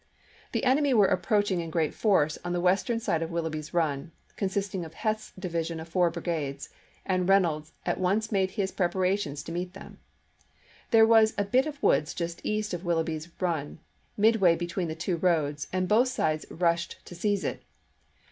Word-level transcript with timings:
The 0.51 0.63
enemy 0.63 0.95
were 0.95 1.05
approaching 1.05 1.59
in 1.59 1.69
great 1.69 1.93
force 1.93 2.39
on 2.43 2.53
the 2.53 2.59
western 2.59 2.99
side 2.99 3.21
of 3.21 3.29
Willoughby's 3.29 3.71
Run, 3.71 4.11
consisting 4.35 4.83
of 4.83 4.95
Heth's 4.95 5.31
division 5.37 5.79
of 5.79 5.89
four 5.89 6.09
brigades, 6.09 6.69
and 7.05 7.29
Reynolds 7.29 7.73
at 7.85 7.99
once 7.99 8.31
made 8.31 8.49
his 8.57 8.71
preparations 8.71 9.43
to 9.43 9.51
meet 9.51 9.73
them. 9.73 9.99
There 10.89 11.05
was 11.05 11.35
a 11.37 11.43
bit 11.45 11.67
of 11.67 11.83
woods 11.83 12.15
just 12.15 12.41
east 12.43 12.73
of 12.73 12.83
Willoughby's 12.83 13.29
Run 13.39 13.77
midway 14.17 14.55
between 14.55 14.87
the 14.87 14.95
two 14.95 15.17
roads, 15.17 15.67
and 15.71 15.87
both 15.87 16.07
sides 16.07 16.47
rushed 16.49 17.05
to 17.05 17.13
seize 17.13 17.43
it. 17.43 17.61